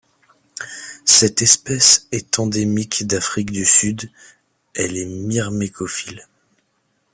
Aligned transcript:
Cette 1.05 1.43
espèce 1.43 2.07
est 2.11 2.39
endémique 2.39 3.05
d'Afrique 3.05 3.51
du 3.51 3.65
Sud, 3.65 4.09
elle 4.73 4.97
est 4.97 5.05
myrmécophile. 5.05 6.25